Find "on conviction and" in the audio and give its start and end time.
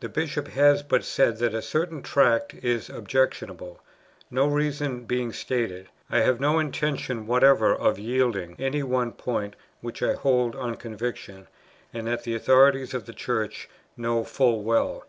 10.56-12.08